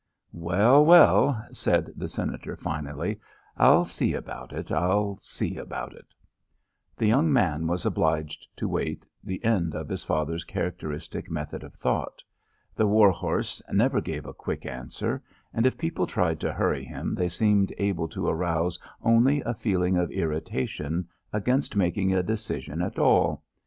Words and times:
"Well, 0.33 0.83
well," 0.83 1.45
said 1.51 1.91
the 1.95 2.07
Senator 2.09 2.55
finally. 2.55 3.19
"I'll 3.55 3.85
see 3.85 4.15
about 4.15 4.51
it. 4.51 4.71
I'll 4.71 5.15
see 5.17 5.57
about 5.57 5.93
it." 5.93 6.15
The 6.97 7.05
young 7.05 7.31
man 7.31 7.67
was 7.67 7.85
obliged 7.85 8.47
to 8.57 8.65
await 8.65 9.07
the 9.23 9.45
end 9.45 9.75
of 9.75 9.89
his 9.89 10.03
father's 10.03 10.43
characteristic 10.43 11.29
method 11.29 11.63
of 11.63 11.75
thought. 11.75 12.23
The 12.73 12.87
war 12.87 13.11
horse 13.11 13.61
never 13.71 14.01
gave 14.01 14.25
a 14.25 14.33
quick 14.33 14.65
answer, 14.65 15.21
and 15.53 15.67
if 15.67 15.77
people 15.77 16.07
tried 16.07 16.39
to 16.39 16.51
hurry 16.51 16.83
him 16.83 17.13
they 17.13 17.29
seemed 17.29 17.71
able 17.77 18.07
to 18.07 18.25
arouse 18.27 18.79
only 19.03 19.41
a 19.41 19.53
feeling 19.53 19.97
of 19.97 20.09
irritation 20.09 21.07
against 21.31 21.75
making 21.75 22.11
a 22.11 22.23
decision 22.23 22.81
at 22.81 22.97
all. 22.97 23.43